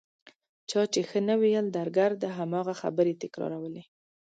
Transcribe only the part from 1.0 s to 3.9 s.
ښه نه ویل درګرده هماغه خبرې تکرارولې.